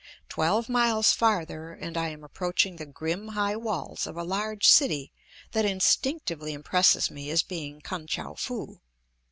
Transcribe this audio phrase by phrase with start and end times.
[0.29, 5.11] Twelve miles farther and I am approaching the grim high walls of a large city
[5.51, 8.81] that instinctively impresses me as being Kan tchou foo.